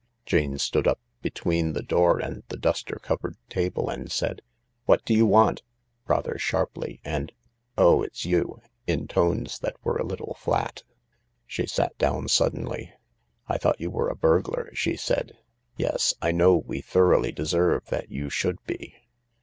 [0.25, 4.41] Jane stood up between the door and the duster covered table, and said,
[4.85, 5.61] "What do you want?"
[6.07, 7.31] rather sharply, and,
[7.77, 8.61] "Oh, it's you 1"
[9.01, 10.81] in tones that were a little flat.
[11.45, 12.95] She sat down suddenly."
[13.47, 15.37] I thought you were a burglar," she said,"
[15.77, 18.95] Yes— I know we thoroughly deserve that you should be."